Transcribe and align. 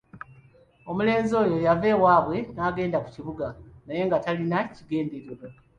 Omulenzi 0.89 1.33
oyo 1.41 1.55
yava 1.65 1.87
ewaabwe 1.93 2.37
n'agenda 2.55 2.97
mu 3.03 3.09
kibuga 3.15 3.47
naye 3.85 4.01
nga 4.07 4.17
talina 4.25 4.57
kigendererwa. 4.75 5.45